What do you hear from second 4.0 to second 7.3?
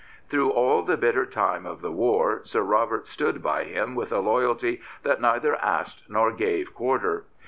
a loyalty that neither asked nor gave quarter.